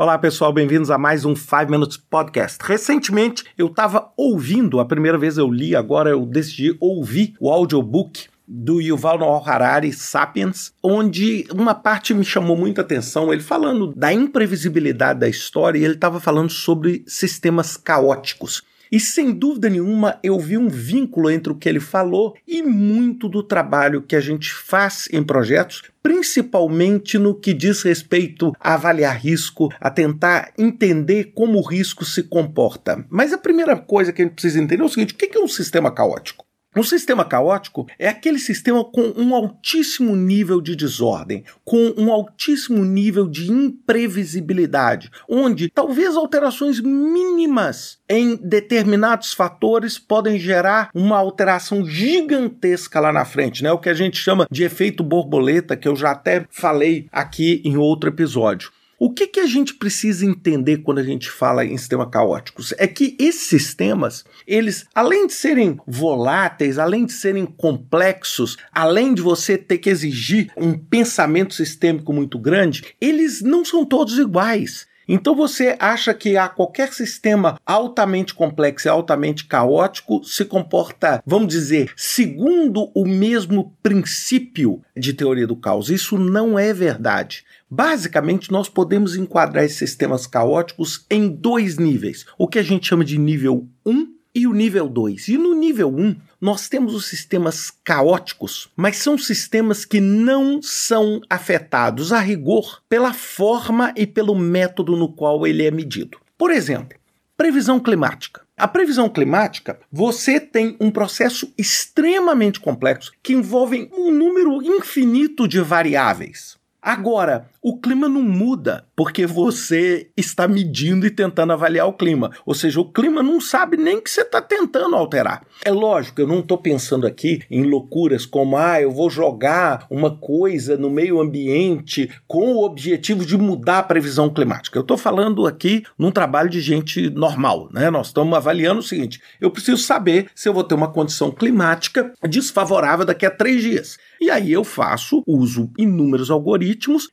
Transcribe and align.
Olá 0.00 0.16
pessoal, 0.16 0.52
bem-vindos 0.52 0.92
a 0.92 0.96
mais 0.96 1.24
um 1.24 1.34
5 1.34 1.68
Minutes 1.68 1.96
Podcast. 1.96 2.58
Recentemente 2.62 3.42
eu 3.58 3.66
estava 3.66 4.12
ouvindo, 4.16 4.78
a 4.78 4.84
primeira 4.84 5.18
vez 5.18 5.36
eu 5.36 5.50
li, 5.50 5.74
agora 5.74 6.10
eu 6.10 6.24
decidi 6.24 6.76
ouvir 6.78 7.34
o 7.40 7.50
audiobook 7.50 8.28
do 8.46 8.80
Yuval 8.80 9.18
Noah 9.18 9.50
Harari, 9.50 9.92
Sapiens, 9.92 10.72
onde 10.80 11.48
uma 11.52 11.74
parte 11.74 12.14
me 12.14 12.24
chamou 12.24 12.56
muita 12.56 12.82
atenção, 12.82 13.32
ele 13.32 13.42
falando 13.42 13.92
da 13.92 14.12
imprevisibilidade 14.12 15.18
da 15.18 15.28
história 15.28 15.80
e 15.80 15.84
ele 15.84 15.94
estava 15.94 16.20
falando 16.20 16.50
sobre 16.50 17.02
sistemas 17.04 17.76
caóticos. 17.76 18.62
E 18.90 18.98
sem 18.98 19.32
dúvida 19.32 19.68
nenhuma 19.68 20.18
eu 20.22 20.38
vi 20.38 20.56
um 20.56 20.68
vínculo 20.68 21.30
entre 21.30 21.52
o 21.52 21.56
que 21.56 21.68
ele 21.68 21.80
falou 21.80 22.34
e 22.46 22.62
muito 22.62 23.28
do 23.28 23.42
trabalho 23.42 24.02
que 24.02 24.16
a 24.16 24.20
gente 24.20 24.52
faz 24.52 25.08
em 25.12 25.22
projetos, 25.22 25.82
principalmente 26.02 27.18
no 27.18 27.34
que 27.34 27.52
diz 27.52 27.82
respeito 27.82 28.52
a 28.58 28.74
avaliar 28.74 29.16
risco, 29.16 29.68
a 29.80 29.90
tentar 29.90 30.52
entender 30.56 31.32
como 31.34 31.58
o 31.58 31.66
risco 31.66 32.04
se 32.04 32.22
comporta. 32.22 33.04
Mas 33.10 33.32
a 33.32 33.38
primeira 33.38 33.76
coisa 33.76 34.12
que 34.12 34.22
a 34.22 34.24
gente 34.24 34.34
precisa 34.34 34.60
entender 34.60 34.82
é 34.82 34.86
o 34.86 34.88
seguinte: 34.88 35.14
o 35.14 35.16
que 35.16 35.36
é 35.36 35.40
um 35.40 35.48
sistema 35.48 35.90
caótico? 35.90 36.47
Um 36.78 36.84
sistema 36.84 37.24
caótico 37.24 37.88
é 37.98 38.08
aquele 38.08 38.38
sistema 38.38 38.84
com 38.84 39.12
um 39.16 39.34
altíssimo 39.34 40.14
nível 40.14 40.60
de 40.60 40.76
desordem, 40.76 41.42
com 41.64 41.92
um 41.98 42.12
altíssimo 42.12 42.84
nível 42.84 43.26
de 43.26 43.50
imprevisibilidade, 43.50 45.10
onde 45.28 45.68
talvez 45.70 46.14
alterações 46.14 46.78
mínimas 46.78 47.98
em 48.08 48.36
determinados 48.36 49.32
fatores 49.32 49.98
podem 49.98 50.38
gerar 50.38 50.90
uma 50.94 51.16
alteração 51.16 51.84
gigantesca 51.84 53.00
lá 53.00 53.12
na 53.12 53.24
frente, 53.24 53.60
né? 53.60 53.72
O 53.72 53.78
que 53.78 53.88
a 53.88 53.94
gente 53.94 54.16
chama 54.16 54.46
de 54.48 54.62
efeito 54.62 55.02
borboleta, 55.02 55.76
que 55.76 55.88
eu 55.88 55.96
já 55.96 56.12
até 56.12 56.46
falei 56.48 57.08
aqui 57.10 57.60
em 57.64 57.76
outro 57.76 58.08
episódio. 58.08 58.70
O 59.00 59.12
que, 59.12 59.28
que 59.28 59.38
a 59.38 59.46
gente 59.46 59.74
precisa 59.74 60.26
entender 60.26 60.78
quando 60.78 60.98
a 60.98 61.04
gente 61.04 61.30
fala 61.30 61.64
em 61.64 61.78
sistemas 61.78 62.08
caóticos? 62.10 62.74
É 62.78 62.86
que 62.88 63.16
esses 63.16 63.42
sistemas, 63.42 64.24
eles, 64.44 64.86
além 64.92 65.28
de 65.28 65.34
serem 65.34 65.78
voláteis, 65.86 66.80
além 66.80 67.06
de 67.06 67.12
serem 67.12 67.46
complexos, 67.46 68.56
além 68.72 69.14
de 69.14 69.22
você 69.22 69.56
ter 69.56 69.78
que 69.78 69.88
exigir 69.88 70.50
um 70.56 70.76
pensamento 70.76 71.54
sistêmico 71.54 72.12
muito 72.12 72.40
grande, 72.40 72.82
eles 73.00 73.40
não 73.40 73.64
são 73.64 73.84
todos 73.84 74.18
iguais. 74.18 74.88
Então 75.08 75.34
você 75.34 75.74
acha 75.80 76.12
que 76.12 76.36
há 76.36 76.48
qualquer 76.48 76.92
sistema 76.92 77.58
altamente 77.64 78.34
complexo 78.34 78.86
e 78.86 78.90
altamente 78.90 79.46
caótico 79.46 80.22
se 80.22 80.44
comporta, 80.44 81.22
vamos 81.24 81.48
dizer, 81.48 81.92
segundo 81.96 82.90
o 82.94 83.06
mesmo 83.06 83.74
princípio 83.82 84.82
de 84.94 85.14
teoria 85.14 85.46
do 85.46 85.56
caos. 85.56 85.88
Isso 85.88 86.18
não 86.18 86.58
é 86.58 86.74
verdade. 86.74 87.44
Basicamente, 87.70 88.52
nós 88.52 88.68
podemos 88.68 89.16
enquadrar 89.16 89.64
esses 89.64 89.78
sistemas 89.78 90.26
caóticos 90.26 91.06
em 91.10 91.28
dois 91.28 91.78
níveis: 91.78 92.26
o 92.36 92.46
que 92.46 92.58
a 92.58 92.62
gente 92.62 92.86
chama 92.86 93.04
de 93.04 93.18
nível 93.18 93.66
1 93.86 94.18
e 94.34 94.46
o 94.46 94.52
nível 94.52 94.88
2. 94.88 95.28
E 95.28 95.38
no 95.38 95.54
nível 95.54 95.88
1, 95.88 96.16
nós 96.40 96.68
temos 96.68 96.94
os 96.94 97.06
sistemas 97.06 97.70
caóticos, 97.82 98.70
mas 98.76 98.96
são 98.98 99.18
sistemas 99.18 99.84
que 99.84 100.00
não 100.00 100.62
são 100.62 101.20
afetados 101.28 102.12
a 102.12 102.20
rigor 102.20 102.82
pela 102.88 103.12
forma 103.12 103.92
e 103.96 104.06
pelo 104.06 104.34
método 104.34 104.96
no 104.96 105.12
qual 105.12 105.46
ele 105.46 105.66
é 105.66 105.70
medido. 105.70 106.18
Por 106.36 106.50
exemplo, 106.50 106.98
previsão 107.36 107.80
climática. 107.80 108.42
A 108.56 108.66
previsão 108.66 109.08
climática, 109.08 109.78
você 109.90 110.40
tem 110.40 110.76
um 110.80 110.90
processo 110.90 111.52
extremamente 111.56 112.58
complexo 112.58 113.12
que 113.22 113.32
envolve 113.32 113.88
um 113.92 114.10
número 114.10 114.60
infinito 114.60 115.46
de 115.46 115.60
variáveis. 115.60 116.57
Agora, 116.80 117.48
o 117.60 117.76
clima 117.80 118.08
não 118.08 118.22
muda 118.22 118.84
porque 118.94 119.26
você 119.26 120.10
está 120.16 120.46
medindo 120.46 121.06
e 121.06 121.10
tentando 121.10 121.52
avaliar 121.52 121.88
o 121.88 121.92
clima. 121.92 122.30
Ou 122.46 122.54
seja, 122.54 122.80
o 122.80 122.84
clima 122.84 123.20
não 123.20 123.40
sabe 123.40 123.76
nem 123.76 124.00
que 124.00 124.08
você 124.08 124.20
está 124.20 124.40
tentando 124.40 124.94
alterar. 124.94 125.44
É 125.64 125.72
lógico, 125.72 126.20
eu 126.20 126.26
não 126.26 126.38
estou 126.38 126.56
pensando 126.56 127.04
aqui 127.04 127.42
em 127.50 127.64
loucuras 127.64 128.24
como, 128.24 128.56
ah, 128.56 128.80
eu 128.80 128.92
vou 128.92 129.10
jogar 129.10 129.86
uma 129.90 130.16
coisa 130.16 130.76
no 130.76 130.88
meio 130.88 131.20
ambiente 131.20 132.08
com 132.28 132.54
o 132.54 132.64
objetivo 132.64 133.26
de 133.26 133.36
mudar 133.36 133.80
a 133.80 133.82
previsão 133.82 134.30
climática. 134.30 134.78
Eu 134.78 134.82
estou 134.82 134.96
falando 134.96 135.46
aqui 135.46 135.82
num 135.98 136.12
trabalho 136.12 136.48
de 136.48 136.60
gente 136.60 137.10
normal, 137.10 137.68
né? 137.72 137.90
Nós 137.90 138.06
estamos 138.06 138.36
avaliando 138.36 138.80
o 138.80 138.84
seguinte: 138.84 139.20
eu 139.40 139.50
preciso 139.50 139.82
saber 139.82 140.30
se 140.32 140.48
eu 140.48 140.54
vou 140.54 140.64
ter 140.64 140.76
uma 140.76 140.92
condição 140.92 141.32
climática 141.32 142.12
desfavorável 142.28 143.04
daqui 143.04 143.26
a 143.26 143.30
três 143.30 143.62
dias. 143.62 143.98
E 144.20 144.30
aí 144.30 144.52
eu 144.52 144.64
faço, 144.64 145.22
uso 145.26 145.70
inúmeros 145.76 146.30
algoritmos 146.30 146.67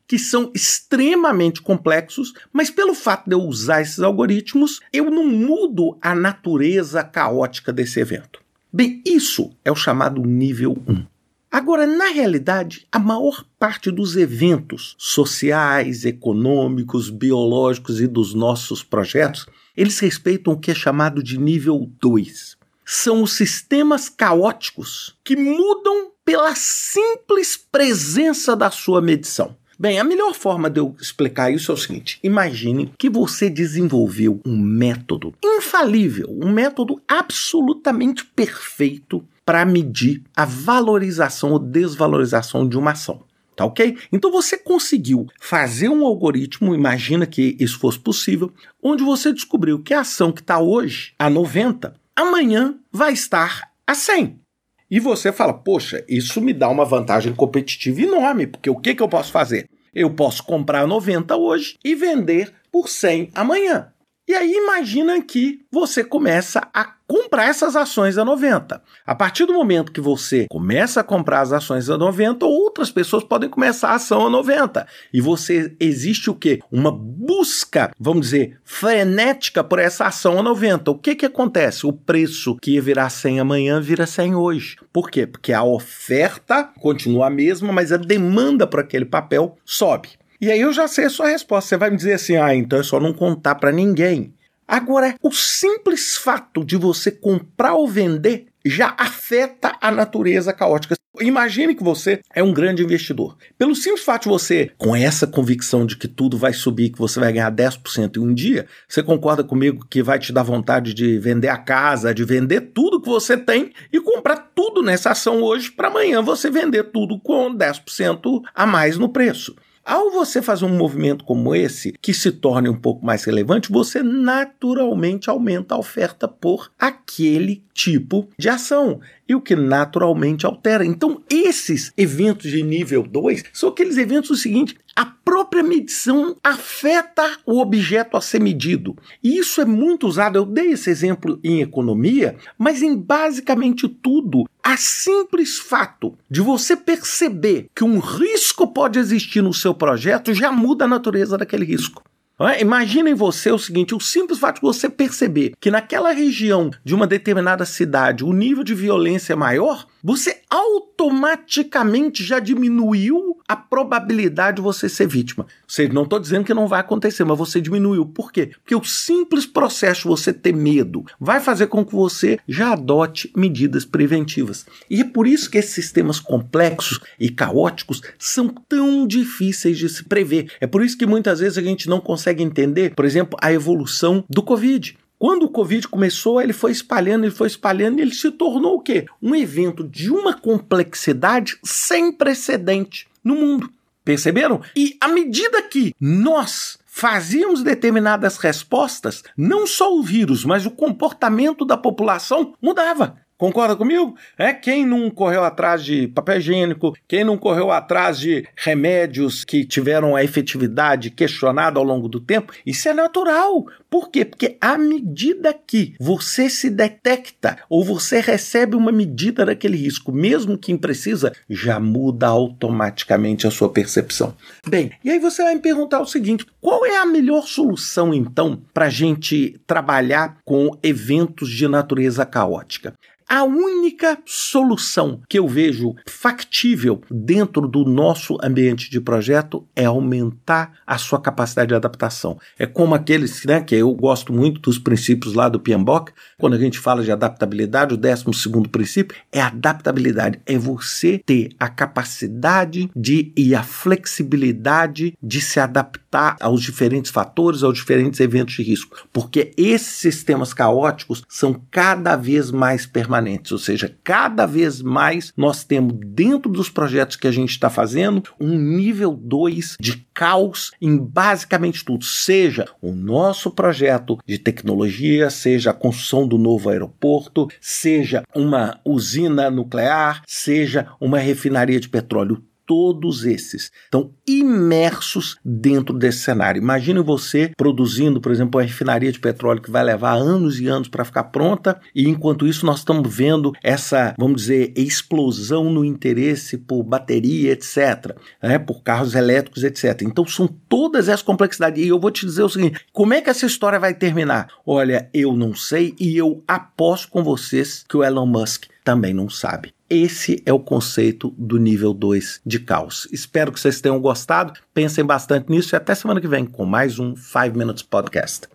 que 0.08 0.18
são 0.18 0.52
extremamente 0.54 1.62
complexos, 1.62 2.34
mas 2.52 2.70
pelo 2.70 2.94
fato 2.94 3.30
de 3.30 3.36
eu 3.36 3.42
usar 3.42 3.82
esses 3.82 4.00
algoritmos, 4.00 4.80
eu 4.92 5.10
não 5.12 5.28
mudo 5.28 5.98
a 6.02 6.16
natureza 6.16 7.04
caótica 7.04 7.72
desse 7.72 8.00
evento. 8.00 8.42
Bem, 8.72 9.02
isso 9.06 9.52
é 9.64 9.72
o 9.72 9.76
chamado 9.76 10.22
nível 10.22 10.78
1. 10.88 11.06
Agora, 11.52 11.88
na 11.88 12.08
realidade, 12.08 12.86
a 12.92 13.00
maior 13.00 13.46
parte 13.58 13.90
dos 13.90 14.18
eventos 14.18 14.94
sociais, 14.98 16.04
econômicos, 16.04 17.10
biológicos 17.10 18.02
e 18.02 18.08
dos 18.08 18.34
nossos 18.34 18.84
projetos, 18.84 19.48
eles 19.78 19.98
respeitam 20.00 20.52
o 20.52 20.60
que 20.60 20.72
é 20.72 20.76
chamado 20.76 21.24
de 21.24 21.40
nível 21.40 21.90
2. 22.02 22.58
São 22.84 23.24
os 23.24 23.32
sistemas 23.32 24.10
caóticos 24.10 25.18
que 25.24 25.38
mudam 25.38 26.12
pela 26.26 26.56
simples 26.56 27.56
presença 27.56 28.56
da 28.56 28.72
sua 28.72 29.00
medição. 29.00 29.56
Bem, 29.78 30.00
a 30.00 30.04
melhor 30.04 30.34
forma 30.34 30.70
de 30.70 30.80
eu 30.80 30.96
explicar 31.00 31.52
isso 31.52 31.72
é 31.72 31.76
o 31.76 31.78
seguinte: 31.78 32.18
imagine 32.24 32.92
que 32.98 33.10
você 33.10 33.50
desenvolveu 33.50 34.42
um 34.46 34.58
método 34.58 35.34
infalível, 35.44 36.28
um 36.32 36.50
método 36.50 37.02
absolutamente 37.08 38.26
perfeito 38.26 39.24
para 39.46 39.66
medir 39.66 40.24
a 40.36 40.46
valorização 40.46 41.52
ou 41.52 41.60
desvalorização 41.60 42.68
de 42.68 42.78
uma 42.78 42.92
ação. 42.92 43.24
Tá 43.56 43.64
ok? 43.64 43.98
Então 44.12 44.32
você 44.32 44.58
conseguiu 44.58 45.28
fazer 45.40 45.88
um 45.88 46.06
algoritmo, 46.06 46.76
imagina 46.76 47.26
que 47.26 47.56
isso 47.58 47.80
fosse 47.80 48.00
possível, 48.00 48.52
onde 48.84 49.02
você 49.02 49.32
descobriu 49.32 49.80
que 49.80 49.94
a 49.94 50.02
ação 50.02 50.32
que 50.32 50.42
está 50.42 50.60
hoje 50.60 51.14
a 51.18 51.30
90, 51.30 51.96
amanhã 52.16 52.76
vai 52.92 53.14
estar 53.14 53.72
a 53.88 53.94
100. 53.94 54.45
E 54.90 55.00
você 55.00 55.32
fala, 55.32 55.54
poxa, 55.54 56.04
isso 56.08 56.40
me 56.40 56.54
dá 56.54 56.70
uma 56.70 56.86
vantagem 56.86 57.34
competitiva 57.34 58.02
enorme, 58.02 58.46
porque 58.46 58.70
o 58.70 58.76
que, 58.76 58.94
que 58.94 59.02
eu 59.02 59.10
posso 59.10 59.32
fazer? 59.32 59.68
Eu 59.94 60.12
posso 60.12 60.44
comprar 60.44 60.86
90 60.86 61.36
hoje 61.36 61.78
e 61.84 61.96
vender 61.96 62.54
por 62.72 62.88
100 62.88 63.32
amanhã. 63.34 63.92
E 64.28 64.34
aí 64.34 64.54
imagina 64.54 65.22
que 65.22 65.60
você 65.72 66.04
começa 66.04 66.68
a 66.74 66.96
comprar 67.08 67.46
essas 67.46 67.76
ações 67.76 68.18
a 68.18 68.26
90. 68.26 68.82
A 69.06 69.14
partir 69.14 69.46
do 69.46 69.54
momento 69.54 69.92
que 69.92 70.02
você 70.02 70.48
começa 70.50 71.02
a 71.02 71.04
comprar 71.04 71.42
as 71.42 71.54
ações 71.54 71.92
a 71.92 71.98
90, 71.98 72.44
outras 72.44 72.90
pessoas 72.90 73.24
podem 73.24 73.48
começar 73.48 73.90
a 73.90 73.96
ação 73.96 74.26
a 74.26 74.30
90. 74.30 74.88
E 75.14 75.22
você 75.22 75.76
existe 75.80 76.32
o 76.32 76.34
quê? 76.34 76.60
Uma 76.72 76.92
busca, 76.92 77.92
vamos 78.00 78.22
dizer, 78.22 78.60
frenética 78.64 79.64
por 79.64 79.78
essa 79.78 80.08
ação 80.08 80.40
a 80.40 80.44
90. 80.44 80.90
O 80.90 80.98
que 80.98 81.14
que 81.14 81.28
acontece? 81.28 81.86
O 81.86 81.94
preço 81.94 82.58
que 82.60 82.82
virar 82.82 83.12
100 83.12 83.40
amanhã 83.40 83.80
vira 83.80 84.08
100 84.08 84.36
hoje. 84.36 84.76
Por 84.92 85.12
quê? 85.12 85.28
Porque 85.28 85.54
a 85.54 85.64
oferta 85.64 86.64
continua 86.80 87.28
a 87.28 87.30
mesma, 87.30 87.72
mas 87.72 87.92
a 87.92 87.98
demanda 87.98 88.66
por 88.66 88.80
aquele 88.80 89.06
papel 89.06 89.56
sobe. 89.64 90.10
E 90.40 90.52
aí 90.52 90.62
eu 90.62 90.74
já 90.74 90.88
sei 90.88 91.06
a 91.06 91.10
sua 91.10 91.28
resposta. 91.28 91.70
Você 91.70 91.78
vai 91.78 91.90
me 91.90 91.98
dizer 91.98 92.14
assim: 92.14 92.36
ah, 92.36 92.54
então 92.54 92.80
é 92.80 92.84
só 92.84 93.00
não 93.00 93.14
contar 93.14 93.56
para 93.56 93.72
ninguém. 93.72 94.34
Agora, 94.68 95.16
o 95.22 95.32
simples 95.32 96.18
fato 96.18 96.64
de 96.66 96.76
você 96.76 97.12
comprar 97.12 97.76
ou 97.76 97.88
vender 97.88 98.48
já 98.66 98.96
afeta 98.98 99.78
a 99.80 99.92
natureza 99.92 100.52
caótica. 100.52 100.96
Imagine 101.22 101.76
que 101.76 101.84
você 101.84 102.20
é 102.34 102.44
um 102.44 102.52
grande 102.52 102.84
investidor. 102.84 103.38
Pelo 103.58 103.76
simples 103.76 104.04
fato 104.04 104.24
de 104.24 104.30
você, 104.30 104.72
com 104.78 104.96
essa 104.96 105.28
convicção 105.28 105.86
de 105.86 105.96
que 105.96 106.08
tudo 106.08 106.38
vai 106.38 106.52
subir, 106.52 106.90
que 106.90 106.98
você 106.98 107.20
vai 107.20 107.32
ganhar 107.32 107.52
10% 107.52 108.18
em 108.18 108.20
um 108.20 108.34
dia, 108.34 108.66
você 108.88 109.04
concorda 109.04 109.44
comigo 109.44 109.86
que 109.88 110.02
vai 110.02 110.18
te 110.18 110.34
dar 110.34 110.44
vontade 110.44 110.94
de 110.94 111.18
vender 111.20 111.48
a 111.48 111.58
casa, 111.58 112.14
de 112.14 112.26
vender 112.26 112.72
tudo 112.74 113.00
que 113.00 113.08
você 113.08 113.38
tem 113.38 113.72
e 113.94 114.02
comprar 114.02 114.52
tudo 114.56 114.82
nessa 114.82 115.12
ação 115.12 115.42
hoje 115.42 115.72
para 115.72 115.88
amanhã 115.88 116.22
você 116.22 116.50
vender 116.50 116.86
tudo 116.86 117.20
com 117.20 117.56
10% 117.56 118.42
a 118.54 118.66
mais 118.66 118.98
no 118.98 119.08
preço. 119.08 119.56
Ao 119.86 120.10
você 120.10 120.42
fazer 120.42 120.66
um 120.66 120.76
movimento 120.76 121.24
como 121.24 121.54
esse, 121.54 121.94
que 122.02 122.12
se 122.12 122.32
torne 122.32 122.68
um 122.68 122.76
pouco 122.76 123.06
mais 123.06 123.24
relevante, 123.24 123.72
você 123.72 124.02
naturalmente 124.02 125.30
aumenta 125.30 125.76
a 125.76 125.78
oferta 125.78 126.28
por 126.28 126.72
aquele 126.80 127.64
tipo 127.72 128.28
de 128.36 128.50
ação. 128.50 129.00
E 129.30 129.36
o 129.36 129.42
que 129.42 129.56
naturalmente 129.56 130.44
altera. 130.44 130.84
Então, 130.84 131.22
esses 131.30 131.94
eventos 131.96 132.50
de 132.50 132.64
nível 132.64 133.04
2 133.04 133.44
são 133.54 133.70
aqueles 133.70 133.98
eventos 133.98 134.32
o 134.32 134.36
seguinte: 134.36 134.76
a 134.96 135.06
própria 135.06 135.62
medição 135.62 136.36
afeta 136.44 137.38
o 137.46 137.60
objeto 137.60 138.16
a 138.16 138.22
ser 138.22 138.40
medido. 138.40 138.96
E 139.22 139.38
isso 139.38 139.60
é 139.60 139.66
muito 139.66 140.08
usado, 140.08 140.38
eu 140.38 140.46
dei 140.46 140.72
esse 140.72 140.90
exemplo 140.90 141.40
em 141.44 141.62
economia, 141.62 142.38
mas 142.58 142.82
em 142.82 142.96
basicamente 142.96 143.88
tudo. 143.90 144.46
A 144.68 144.78
simples 144.78 145.60
fato 145.60 146.18
de 146.28 146.42
você 146.42 146.76
perceber 146.76 147.68
que 147.76 147.84
um 147.84 148.00
risco 148.00 148.66
pode 148.66 148.98
existir 148.98 149.44
no 149.44 149.54
seu 149.54 149.76
projeto 149.76 150.34
já 150.34 150.52
muda 150.52 150.86
a 150.86 150.88
natureza 150.88 151.38
daquele 151.38 151.64
risco. 151.64 152.02
É? 152.40 152.60
Imaginem 152.62 153.14
você 153.14 153.52
o 153.52 153.60
seguinte: 153.60 153.94
o 153.94 154.00
simples 154.00 154.40
fato 154.40 154.56
de 154.56 154.62
você 154.62 154.90
perceber 154.90 155.54
que 155.62 155.70
naquela 155.70 156.12
região 156.12 156.72
de 156.84 156.96
uma 156.96 157.06
determinada 157.06 157.64
cidade 157.64 158.26
o 158.26 158.34
nível 158.34 158.64
de 158.64 158.74
violência 158.74 159.34
é 159.34 159.36
maior, 159.36 159.86
você 160.04 160.42
automaticamente 160.50 162.24
já 162.24 162.40
diminuiu 162.40 163.38
a 163.48 163.56
probabilidade 163.56 164.58
de 164.58 164.64
você 164.64 164.90
ser 164.90 165.08
vítima. 165.08 165.46
Seja, 165.68 165.94
não 165.94 166.04
estou 166.04 166.20
dizendo 166.20 166.46
que 166.46 166.54
não 166.54 166.68
vai 166.68 166.80
acontecer, 166.80 167.24
mas 167.24 167.38
você 167.38 167.60
diminuiu. 167.60 168.06
Por 168.06 168.32
quê? 168.32 168.52
Porque 168.62 168.76
o 168.76 168.84
simples 168.84 169.46
processo 169.46 170.04
de 170.04 170.08
você 170.08 170.34
ter 170.34 170.54
medo 170.54 171.06
vai 171.20 171.40
fazer 171.40 171.68
com 171.68 171.86
que 171.86 171.94
você 171.94 172.40
já 172.48 172.74
adote 172.74 173.32
medidas 173.36 173.86
preventivas. 173.86 174.66
E 174.90 175.02
é 175.02 175.04
por 175.04 175.28
isso 175.28 175.50
que 175.50 175.58
esses 175.58 175.74
sistemas 175.74 176.20
complexos 176.20 177.00
e 177.20 177.30
caóticos 177.30 178.02
são 178.18 178.50
tão 178.68 179.08
difíceis 179.08 179.78
de 179.78 179.90
se 179.90 180.04
prever. 180.04 180.52
É 180.60 180.68
por 180.68 180.84
isso 180.84 180.98
que 180.98 181.06
muitas 181.06 181.40
vezes 181.40 181.58
a 181.58 181.62
gente 181.62 181.90
não 181.90 182.00
consegue 182.00 182.44
entender, 182.44 182.94
por 182.94 183.06
exemplo, 183.06 183.38
a 183.42 183.52
evolução 183.52 184.24
do 184.30 184.44
Covid. 184.44 184.98
Quando 185.18 185.44
o 185.44 185.50
Covid 185.50 185.88
começou, 185.88 186.42
ele 186.42 186.54
foi 186.54 186.72
espalhando, 186.72 187.24
ele 187.24 187.34
foi 187.34 187.48
espalhando 187.48 188.00
e 188.00 188.02
ele 188.02 188.14
se 188.14 188.30
tornou 188.32 188.76
o 188.76 188.82
quê? 188.82 189.06
Um 189.22 189.34
evento 189.34 189.84
de 189.84 190.12
uma 190.12 190.34
complexidade 190.34 191.58
sem 191.64 192.12
precedente 192.12 193.08
no 193.24 193.36
mundo. 193.36 193.70
Perceberam? 194.06 194.62
E 194.76 194.96
à 195.02 195.08
medida 195.08 195.62
que 195.64 195.96
nós 196.00 196.78
fazíamos 196.86 197.64
determinadas 197.64 198.38
respostas, 198.38 199.24
não 199.36 199.68
só 199.68 199.94
o 199.94 200.02
vírus, 200.02 200.46
mas 200.46 200.66
o 200.66 200.72
comportamento 200.72 201.66
da 201.66 201.76
população 201.76 202.54
mudava. 202.62 203.18
Concorda 203.38 203.76
comigo? 203.76 204.16
É 204.38 204.54
quem 204.54 204.86
não 204.86 205.10
correu 205.10 205.44
atrás 205.44 205.84
de 205.84 206.08
papel 206.08 206.38
higiênico, 206.38 206.96
quem 207.06 207.26
não 207.26 207.38
correu 207.38 207.70
atrás 207.70 208.18
de 208.18 208.48
remédios 208.56 209.44
que 209.44 209.66
tiveram 209.66 210.16
a 210.16 210.24
efetividade 210.24 211.10
questionada 211.10 211.78
ao 211.78 211.84
longo 211.84 212.08
do 212.08 212.22
tempo, 212.22 212.54
isso 212.66 212.88
é 212.88 212.94
natural. 212.94 213.66
Por 213.90 214.10
quê? 214.10 214.24
Porque 214.24 214.56
à 214.62 214.78
medida 214.78 215.54
que 215.54 215.96
você 216.00 216.50
se 216.50 216.70
detecta 216.70 217.58
ou 217.70 217.84
você 217.84 218.22
recebe 218.22 218.78
uma 218.78 218.92
medida 218.92 219.46
daquele 219.46 219.76
risco, 219.76 220.14
mesmo 220.14 220.58
que 220.58 220.72
imprecisa, 220.72 221.34
já 221.50 221.78
muda 221.78 222.28
automaticamente 222.28 223.46
a 223.46 223.52
sua 223.52 223.68
percepção. 223.68 224.34
Bem, 224.66 224.92
e 225.04 225.12
aí 225.12 225.20
você 225.20 225.44
vai 225.44 225.56
me 225.56 225.62
perguntar 225.62 226.00
o 226.00 226.08
seguinte: 226.08 226.46
qual 226.62 226.86
é 226.86 226.98
a 226.98 227.06
melhor 227.06 227.46
solução 227.46 228.14
então 228.14 228.62
para 228.74 228.86
a 228.86 228.90
gente 228.90 229.60
trabalhar 229.68 230.38
com 230.46 230.78
eventos 230.82 231.50
de 231.50 231.68
natureza 231.68 232.26
caótica? 232.26 232.94
A 233.28 233.44
única 233.44 234.20
solução 234.24 235.20
que 235.28 235.40
eu 235.40 235.48
vejo 235.48 235.96
factível 236.08 237.02
dentro 237.10 237.68
do 237.68 237.84
nosso 237.84 238.38
ambiente 238.40 238.88
de 238.88 239.02
projeto 239.02 239.68
é 239.76 239.86
aumentar 239.86 240.74
a 240.86 241.00
sua 241.00 241.20
capacidade 241.20 241.70
de 241.70 241.74
adaptação. 241.74 242.38
É 242.58 242.68
como 242.68 242.94
aqueles, 242.94 243.44
né, 243.44 243.62
que 243.62 243.74
eu 243.74 243.92
gosto 243.96 244.32
muito 244.32 244.62
dos 244.62 244.78
princípios 244.78 245.34
lá 245.34 245.50
do 245.50 245.60
PMBOK, 245.60 246.14
quando 246.38 246.54
a 246.54 246.60
gente 246.60 246.78
fala 246.78 247.04
de 247.04 247.12
adaptabilidade, 247.12 247.96
o 247.96 247.98
décimo 247.98 248.32
segundo 248.32 248.70
princípio 248.70 249.18
é 249.32 249.42
adaptabilidade, 249.42 250.40
é 250.46 250.56
você 250.56 251.20
ter 251.26 251.50
a 251.60 251.68
capacidade 251.68 252.92
de 252.96 253.34
e 253.36 253.56
a 253.56 253.64
flexibilidade 253.64 255.18
de 255.22 255.42
se 255.42 255.60
adaptar 255.60 256.38
aos 256.40 256.62
diferentes 256.62 257.10
fatores, 257.10 257.64
aos 257.64 257.74
diferentes 257.74 258.20
eventos 258.20 258.54
de 258.54 258.62
risco, 258.62 259.08
porque 259.12 259.52
esses 259.58 259.96
sistemas 259.96 260.54
caóticos 260.54 261.24
são 261.28 261.60
cada 261.72 262.16
vez 262.16 262.52
mais 262.52 262.86
permanentes 262.86 263.15
permanentes, 263.16 263.52
ou 263.52 263.58
seja, 263.58 263.96
cada 264.04 264.46
vez 264.46 264.82
mais 264.82 265.32
nós 265.36 265.64
temos 265.64 265.96
dentro 266.06 266.52
dos 266.52 266.70
projetos 266.70 267.16
que 267.16 267.28
a 267.28 267.32
gente 267.32 267.50
está 267.50 267.70
fazendo 267.70 268.24
um 268.40 268.58
nível 268.58 269.14
2 269.14 269.78
de 269.80 270.06
caos 270.14 270.72
em 270.82 270.98
basicamente 270.98 271.84
tudo, 271.84 272.04
seja 272.04 272.68
o 272.82 272.92
nosso 272.92 273.52
projeto 273.52 274.18
de 274.26 274.38
tecnologia, 274.38 275.30
seja 275.30 275.72
a 275.72 275.74
construção 275.74 276.28
do 276.28 276.38
novo 276.38 276.70
aeroporto, 276.70 277.48
seja 277.60 278.24
uma 278.36 278.80
usina 278.86 279.50
nuclear, 279.50 280.22
seja 280.28 280.88
uma 281.00 281.18
refinaria 281.18 281.80
de 281.80 281.90
petróleo 281.90 282.44
todos 282.66 283.26
esses 283.26 283.72
estão 283.84 284.12
imersos 284.28 285.38
dentro 285.44 285.98
desse 285.98 286.20
cenário. 286.20 286.62
Imagine 286.62 287.00
você 287.02 287.52
produzindo, 287.56 288.20
por 288.20 288.32
exemplo, 288.32 288.60
uma 288.60 288.66
refinaria 288.66 289.12
de 289.12 289.20
petróleo 289.20 289.62
que 289.62 289.72
vai 289.72 289.84
levar 289.84 290.14
anos 290.14 290.60
e 290.60 290.68
anos 290.68 290.88
para 290.88 291.06
ficar 291.06 291.26
pronta, 291.26 291.80
e 291.94 292.08
enquanto 292.08 292.48
isso 292.48 292.66
nós 292.66 292.80
estamos 292.80 293.14
vendo 293.14 293.54
essa, 293.64 294.16
vamos 294.18 294.42
dizer, 294.42 294.74
explosão 294.76 295.72
no 295.72 295.86
interesse 295.86 296.58
por 296.58 296.84
bateria, 296.84 297.52
etc., 297.52 298.16
né, 298.42 298.58
por 298.60 298.82
carros 298.84 299.16
elétricos, 299.16 299.64
etc. 299.64 300.02
Então 300.02 300.26
são 300.26 300.48
todas 300.48 301.08
essas 301.08 301.22
complexidades. 301.22 301.84
E 301.84 301.88
eu 301.88 302.00
vou 302.00 302.12
te 302.12 302.26
dizer 302.26 302.44
o 302.44 302.50
seguinte: 302.50 302.80
como 302.92 303.14
é 303.14 303.22
que 303.22 303.30
essa 303.30 303.46
história 303.46 303.80
vai 303.80 303.94
terminar? 303.94 304.48
Olha, 304.66 305.10
eu 305.14 305.36
não 305.36 305.54
sei 305.54 305.96
e 306.00 306.18
eu 306.18 306.44
aposto 306.48 307.10
com 307.10 307.24
vocês 307.24 307.86
que 307.88 307.98
o 307.98 308.04
Elon 308.04 308.26
Musk 308.26 308.66
também 308.84 309.14
não 309.14 309.30
sabe. 309.30 309.75
Esse 309.88 310.42
é 310.48 310.52
o 310.52 310.60
conceito 310.60 311.34
do 311.38 311.60
nível 311.60 311.94
2 311.94 312.42
de 312.44 312.60
caos. 312.60 313.08
Espero 313.12 313.52
que 313.52 313.60
vocês 313.60 313.80
tenham 313.80 314.00
gostado. 314.00 314.54
Pensem 314.74 315.06
bastante 315.06 315.52
nisso 315.52 315.76
e 315.76 315.78
até 315.78 315.94
semana 315.94 316.20
que 316.20 316.28
vem 316.28 316.44
com 316.44 316.66
mais 316.66 316.98
um 316.98 317.16
5 317.16 317.56
Minutes 317.56 317.84
Podcast. 317.84 318.55